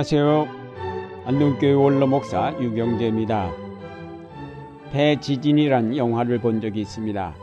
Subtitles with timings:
[0.00, 0.48] 안녕하세요.
[1.26, 3.52] 안동교회 원로 목사 유경재입니다.
[4.92, 7.36] 대지진이란 영화를 본 적이 있습니다.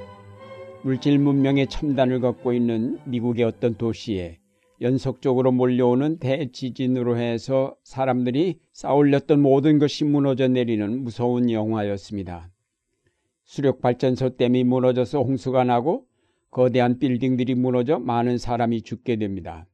[0.81, 4.39] 물질 문명의 첨단을 걷고 있는 미국의 어떤 도시에
[4.81, 12.49] 연속적으로 몰려오는 대지진으로 해서 사람들이 쌓올렸던 모든 것이 무너져 내리는 무서운 영화였습니다.
[13.43, 16.07] 수력 발전소 댐이 무너져서 홍수가 나고
[16.49, 19.67] 거대한 빌딩들이 무너져 많은 사람이 죽게 됩니다.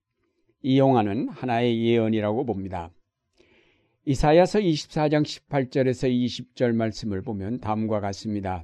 [0.65, 2.89] 이 영화는 하나의 예언이라고 봅니다.
[4.05, 8.63] 이사야서 24장 18절에서 20절 말씀을 보면 다음과 같습니다.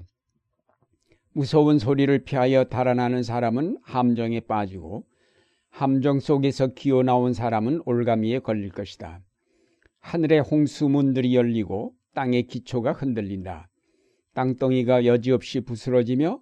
[1.33, 5.03] 무서운 소리를 피하여 달아나는 사람은 함정에 빠지고
[5.69, 9.21] 함정 속에서 기어 나온 사람은 올가미에 걸릴 것이다.
[9.99, 13.69] 하늘의 홍수문들이 열리고 땅의 기초가 흔들린다.
[14.35, 16.41] 땅덩이가 여지없이 부스러지며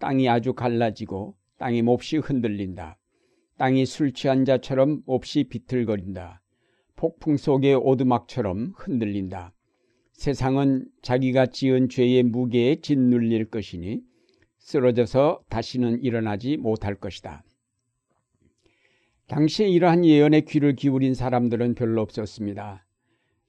[0.00, 2.98] 땅이 아주 갈라지고 땅이 몹시 흔들린다.
[3.58, 6.42] 땅이 술 취한 자처럼 몹시 비틀거린다.
[6.94, 9.54] 폭풍 속의 오두막처럼 흔들린다.
[10.12, 14.00] 세상은 자기가 지은 죄의 무게에 짓눌릴 것이니
[14.58, 17.44] 쓰러져서 다시는 일어나지 못할 것이다.
[19.28, 22.86] 당시에 이러한 예언에 귀를 기울인 사람들은 별로 없었습니다.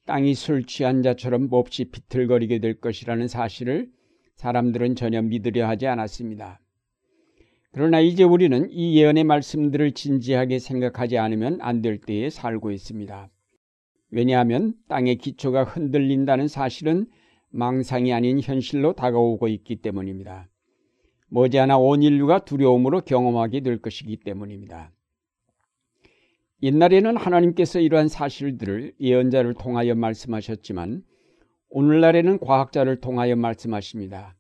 [0.06, 3.90] 땅이 술 취한 자처럼 몹시 비틀거리게 될 것이라는 사실을
[4.36, 6.62] 사람들은 전혀 믿으려 하지 않았습니다.
[7.74, 13.30] 그러나 이제 우리는 이 예언의 말씀들을 진지하게 생각하지 않으면 안 될 때에 살고 있습니다.
[14.10, 17.08] 왜냐하면 땅의 기초가 흔들린다는 사실은
[17.50, 20.50] 망상이 아닌 현실로 다가오고 있기 때문입니다.
[21.30, 24.92] 머지않아 온 인류가 두려움으로 경험하게 될 것이기 때문입니다.
[26.64, 31.04] 옛날에는 하나님께서 이러한 사실들을 예언자를 통하여 말씀하셨지만
[31.70, 34.37] 오늘날에는 과학자를 통하여 말씀하십니다.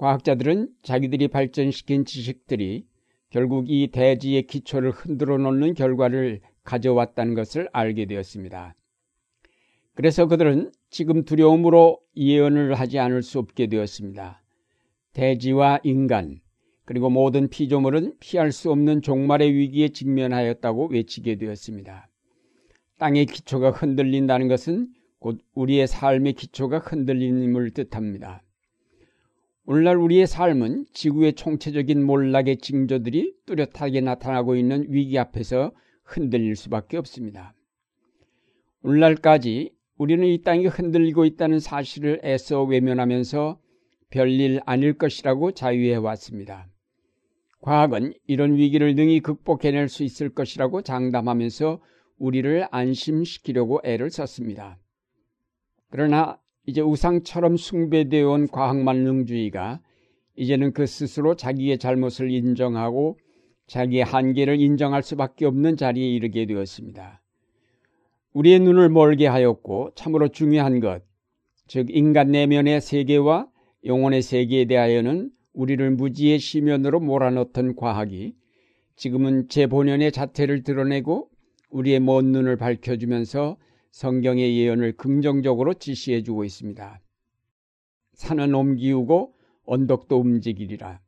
[0.00, 2.86] 과학자들은 자기들이 발전시킨 지식들이
[3.28, 8.74] 결국 이 대지의 기초를 흔들어 놓는 결과를 가져왔다는 것을 알게 되었습니다.
[9.94, 14.42] 그래서 그들은 지금 두려움으로 예언을 하지 않을 수 없게 되었습니다.
[15.12, 16.40] 대지와 인간,
[16.86, 22.08] 그리고 모든 피조물은 피할 수 없는 종말의 위기에 직면하였다고 외치게 되었습니다.
[22.96, 28.42] 땅의 기초가 흔들린다는 것은 곧 우리의 삶의 기초가 흔들림을 뜻합니다.
[29.72, 35.70] 오늘날 우리의 삶은 지구의 총체적인 몰락의 징조들이 뚜렷하게 나타나고 있는 위기 앞에서
[36.02, 37.54] 흔들릴 수밖에 없습니다.
[38.82, 43.60] 오늘날까지 우리는 이 땅이 흔들리고 있다는 사실을 애써 외면하면서
[44.10, 46.66] 별일 아닐 것이라고 자유해 왔습니다.
[47.60, 51.80] 과학은 이런 위기를 능히 극복해낼 수 있을 것이라고 장담하면서
[52.18, 54.80] 우리를 안심시키려고 애를 썼습니다.
[55.90, 59.80] 그러나 이제 우상처럼 숭배되어 온 과학만능주의가
[60.36, 63.18] 이제는 그 스스로 자기의 잘못을 인정하고
[63.66, 67.22] 자기의 한계를 인정할 수밖에 없는 자리에 이르게 되었습니다.
[68.32, 71.02] 우리의 눈을 멀게 하였고 참으로 중요한 것,
[71.66, 73.48] 즉 인간 내면의 세계와
[73.84, 78.34] 영혼의 세계에 대하여는 우리를 무지의 시면으로 몰아넣던 과학이
[78.96, 81.30] 지금은 제 본연의 자태를 드러내고
[81.70, 83.56] 우리의 먼 눈을 밝혀주면서
[83.90, 87.00] 성경의 예언을 긍정적으로 지시해 주고 있습니다.
[88.14, 89.34] 산은 옮기우고
[89.64, 91.00] 언덕도 움직이리라.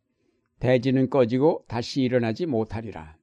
[0.58, 3.16] 대지는 꺼지고 다시 일어나지 못하리라.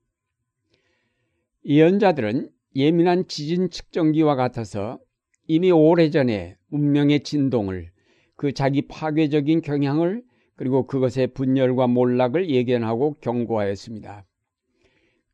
[1.65, 4.99] 예언자들은 예민한 지진 측정기와 같아서
[5.47, 7.91] 이미 오래전에 운명의 진동을
[8.35, 10.23] 그 자기 파괴적인 경향을
[10.55, 14.25] 그리고 그것의 분열과 몰락을 예견하고 경고하였습니다.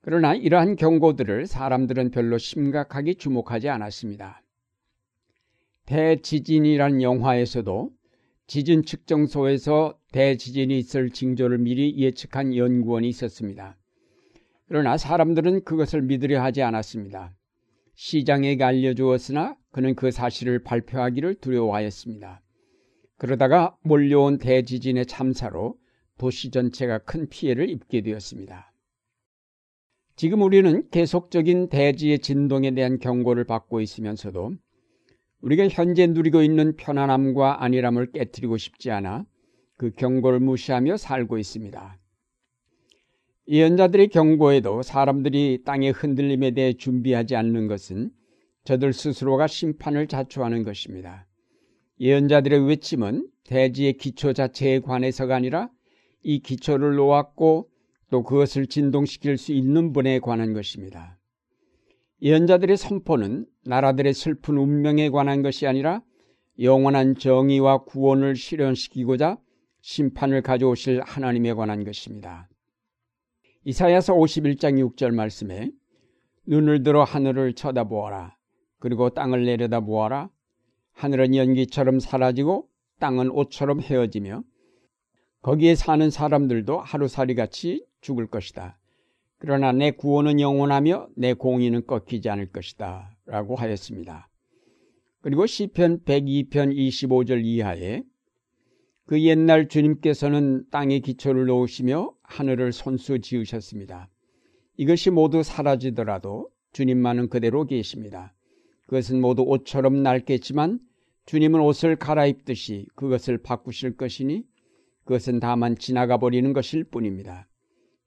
[0.07, 4.43] 그러나 이러한 경고들을 사람들은 별로 심각하게 주목하지 않았습니다.
[5.87, 7.89] 대지진이란 영화에서도
[8.45, 13.77] 지진 측정소에서 대지진이 있을 징조를 미리 예측한 연구원이 있었습니다.
[14.67, 17.35] 그러나 사람들은 그것을 믿으려 하지 않았습니다.
[17.95, 22.43] 시장에게 알려주었으나 그는 그 사실을 발표하기를 두려워하였습니다.
[23.17, 25.79] 그러다가 몰려온 대지진의 참사로
[26.19, 28.71] 도시 전체가 큰 피해를 입게 되었습니다.
[30.15, 34.53] 지금 우리는 계속적인 대지의 진동에 대한 경고를 받고 있으면서도
[35.41, 39.25] 우리가 현재 누리고 있는 편안함과 안일함을 깨뜨리고 싶지 않아
[39.75, 41.99] 그 경고를 무시하며 살고 있습니다.
[43.47, 48.09] 예언자들의 경고에도 사람들이 땅의 흔들림에 대해 준비하지 않는 것은
[48.63, 51.27] 저들 스스로가 심판을 자초하는 것입니다.
[51.99, 55.69] 예언자들의 외침은 대지의 기초 자체에 관해서가 아니라
[56.23, 57.69] 이 기초를 놓았고
[58.09, 61.17] 또 그것을 진동시킬 수 있는 분에 관한 것입니다.
[62.21, 66.01] 예언자들의 선포는 나라들의 슬픈 운명에 관한 것이 아니라
[66.59, 69.37] 영원한 정의와 구원을 실현시키고자
[69.81, 72.47] 심판을 가져오실 하나님에 관한 것입니다.
[73.65, 75.71] 이사야서 51장 6절 말씀에
[76.47, 78.37] 눈을 들어 하늘을 쳐다보아라.
[78.79, 80.29] 그리고 땅을 내려다 보아라.
[80.93, 82.69] 하늘은 연기처럼 사라지고
[82.99, 84.43] 땅은 옷처럼 헤어지며
[85.41, 88.77] 거기에 사는 사람들도 하루살이 같이 죽을 것이다.
[89.39, 93.17] 그러나 내 구원은 영원하며 내 공의는 꺾이지 않을 것이다.
[93.25, 94.29] 라고 하였습니다.
[95.21, 98.03] 그리고 시편 102편 25절 이하에
[99.07, 104.09] 그 옛날 주님께서는 땅에 기초를 놓으시며 하늘을 손수 지으셨습니다.
[104.77, 108.33] 이것이 모두 사라지더라도 주님만은 그대로 계십니다.
[108.85, 110.79] 그것은 모두 옷처럼 낡겠지만
[111.25, 114.43] 주님은 옷을 갈아입듯이 그것을 바꾸실 것이니
[115.05, 117.47] 그것은 다만 지나가 버리는 것일 뿐입니다.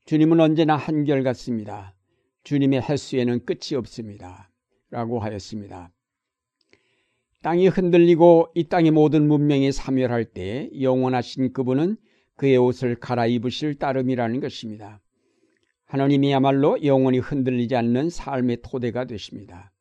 [0.08, 1.94] 주님은 언제나 한결같습니다.
[2.43, 4.50] 주님의 횟수에는 끝이 없습니다.
[4.88, 5.93] 라고 하였습니다.
[7.43, 11.99] 땅이 흔들리고 이 땅의 모든 문명이 사멸할 때 영원하신 그분은
[12.37, 15.02] 그의 옷을 갈아입으실 따름이라는 것입니다.
[15.84, 19.75] 하나님이야말로 영원히 흔들리지 않는 삶의 토대가 되십니다.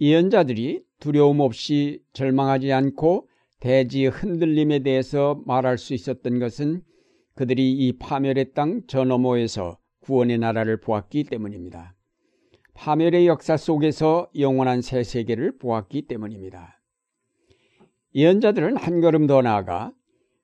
[0.00, 3.28] 예언자들이 두려움 없이 절망하지 않고
[3.60, 6.82] 대지의 흔들림에 대해서 말할 수 있었던 것은
[7.38, 11.94] 그들이 이 파멸의 땅 저 너머에서 구원의 나라를 보았기 때문입니다.
[12.74, 16.82] 파멸의 역사 속에서 영원한 새 세계를 보았기 때문입니다.
[18.16, 19.92] 예언자들은 한 걸음 더 나아가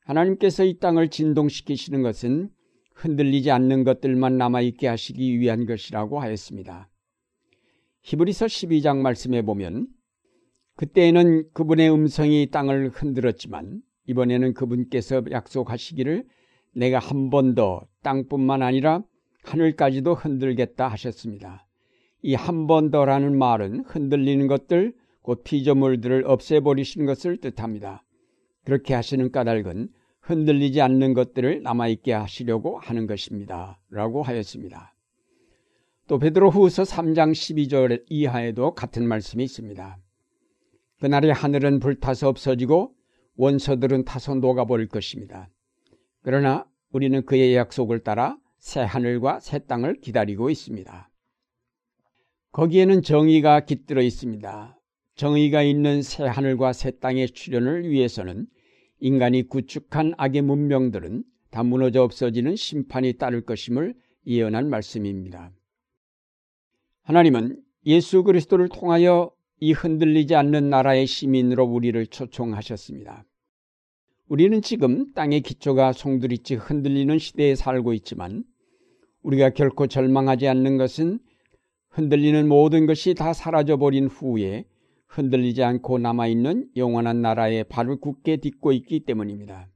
[0.05, 2.51] 하나님께서 이 땅을 진동시키시는 것은
[2.95, 6.89] 흔들리지 않는 것들만 남아있게 하시기 위한 것이라고 하였습니다.
[8.03, 9.89] 히브리서 12장 말씀에 보면
[10.77, 16.29] 그때에는 그분의 음성이 땅을 흔들었지만 이번에는 그분께서 약속하시기를
[16.75, 19.03] 내가 한 번 더 땅뿐만 아니라
[19.45, 21.67] 하늘까지도 흔들겠다 하셨습니다.
[22.23, 28.05] 이 한 번 더라는 말은 흔들리는 것들, 곧 피조물들을 없애버리시는 것을 뜻합니다.
[28.65, 29.89] 그렇게 하시는 까닭은
[30.21, 33.79] 흔들리지 않는 것들을 남아있게 하시려고 하는 것입니다.
[33.91, 34.95] 라고 하였습니다.
[36.07, 39.99] 또 베드로 후서 3장 12절 이하에도 같은 말씀이 있습니다.
[41.01, 42.95] 그날에 하늘은 불타서 없어지고
[43.37, 45.49] 원서들은 타서 녹아버릴 것입니다.
[46.25, 51.11] 그러나 우리는 그의 약속을 따라 새 하늘과 새 땅을 기다리고 있습니다.
[52.51, 54.81] 거기에는 정의가 깃들어 있습니다.
[55.17, 58.47] 정의가 있는 새 하늘과 새 땅의 출현을 위해서는
[59.01, 63.95] 인간이 구축한 악의 문명들은 다 무너져 없어지는 심판이 따를 것임을
[64.27, 65.53] 예언한 말씀입니다.
[67.03, 69.31] 하나님은 예수 그리스도를 통하여
[69.61, 73.27] 이 흔들리지 않는 나라의 시민으로 우리를 초청하셨습니다.
[74.27, 78.45] 우리는 지금 땅의 기초가 송두리째 흔들리는 시대에 살고 있지만
[79.23, 81.19] 우리가 결코 절망하지 않는 것은
[81.91, 84.65] 흔들리는 모든 것이 다 사라져버린 후에
[85.09, 89.69] 흔들리지 않고 남아있는 영원한 나라에 발을 굳게 딛고 있기 때문입니다.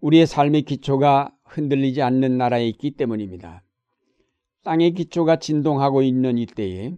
[0.00, 3.62] 우리의 삶의 기초가 흔들리지 않는 나라에 있기 때문입니다.
[4.64, 6.96] 땅의 기초가 진동하고 있는 이때에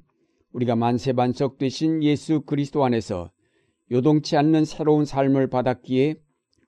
[0.53, 3.33] 우리가 만세반석 되신 예수 그리스도 안에서
[3.91, 6.17] 요동치 않는 새로운 삶을 받았기에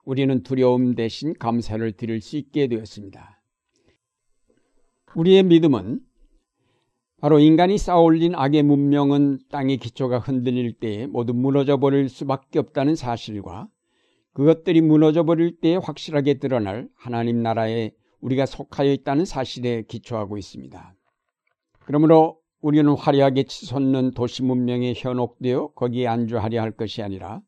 [0.05, 3.41] 우리는 두려움 대신 감사를 드릴 수 있게 되었습니다.
[5.15, 5.99] 우리의 믿음은
[7.19, 13.67] 바로 인간이 쌓아올린 악의 문명은 땅의 기초가 흔들릴 때에 모두 무너져 버릴 수밖에 없다는 사실과
[14.33, 20.95] 그것들이 무너져 버릴 때에 확실하게 드러날 하나님 나라에 우리가 속하여 있다는 사실에 기초하고 있습니다.
[21.79, 27.41] 그러므로 우리는 화려하게 치솟는 도시 문명에 현혹되어 거기에 안주하려 할 것이 아니라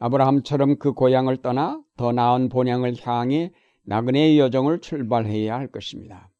[0.00, 3.52] 아브라함처럼 그 고향을 떠나 더 나은 본향을 향해
[3.84, 6.30] 나그네의 여정을 출발해야 할 것입니다.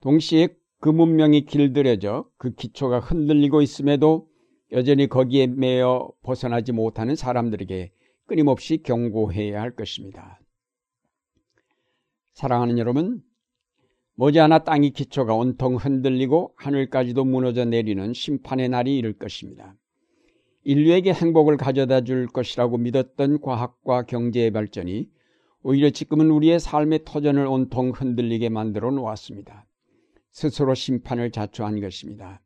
[0.00, 0.48] 동시에
[0.78, 4.28] 그 문명이 길들여져 그 기초가 흔들리고 있음에도
[4.72, 7.92] 여전히 거기에 매여 벗어나지 못하는 사람들에게
[8.26, 10.40] 끊임없이 경고해야 할 것입니다.
[12.34, 13.22] 사랑하는 여러분,
[14.14, 19.74] 머지않아 땅의 기초가 온통 흔들리고 하늘까지도 무너져 내리는 심판의 날이 이를 것입니다.
[20.64, 25.08] 인류에게 행복을 가져다 줄 것이라고 믿었던 과학과 경제의 발전이
[25.62, 29.66] 오히려 지금은 우리의 삶의 터전을 온통 흔들리게 만들어 놓았습니다.
[30.32, 32.40] 스스로 심판을 자초한 것입니다.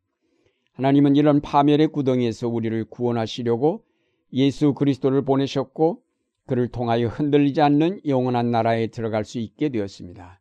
[0.73, 3.85] 하나님은 이런 파멸의 구덩이에서 우리를 구원하시려고
[4.33, 6.02] 예수 그리스도를 보내셨고
[6.47, 10.40] 그를 통하여 흔들리지 않는 영원한 나라에 들어갈 수 있게 되었습니다.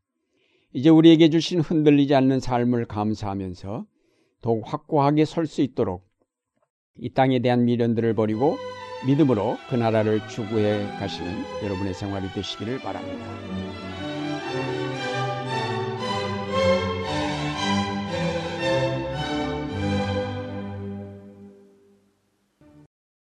[0.74, 3.86] 이제 우리에게 주신 흔들리지 않는 삶을 감사하면서
[4.42, 6.03] 더욱 확고하게 설 수 있도록
[7.00, 8.58] 이 땅에 대한 미련들을 버리고
[9.06, 13.26] 믿음으로 그 나라를 추구해 가시는 여러분의 생활이 되시기를 바랍니다.